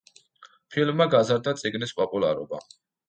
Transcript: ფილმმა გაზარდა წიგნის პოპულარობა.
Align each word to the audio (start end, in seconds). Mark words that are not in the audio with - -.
ფილმმა 0.75 1.07
გაზარდა 1.15 1.53
წიგნის 1.63 1.93
პოპულარობა. 2.01 2.63